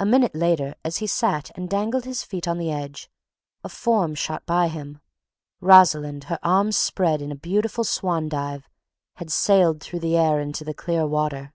[0.00, 3.08] A minute later, as he sat and dangled his feet on the edge,
[3.62, 5.00] a form shot by him;
[5.60, 8.68] Rosalind, her arms spread in a beautiful swan dive,
[9.18, 11.52] had sailed through the air into the clear water.